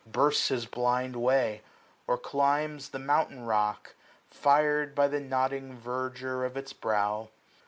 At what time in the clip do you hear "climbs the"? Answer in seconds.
2.17-2.97